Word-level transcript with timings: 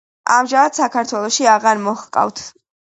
ამჟამად 0.35 0.79
საქართველოში 0.79 1.49
აღარ 1.55 1.87
მოჰყავთ. 1.87 2.47